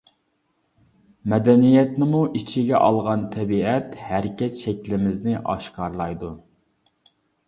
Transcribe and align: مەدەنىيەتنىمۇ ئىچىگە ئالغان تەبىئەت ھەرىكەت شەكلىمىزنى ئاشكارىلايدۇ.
مەدەنىيەتنىمۇ 1.33 2.21
ئىچىگە 2.39 2.79
ئالغان 2.85 3.25
تەبىئەت 3.35 3.93
ھەرىكەت 4.05 4.57
شەكلىمىزنى 4.63 5.37
ئاشكارىلايدۇ. 5.43 6.31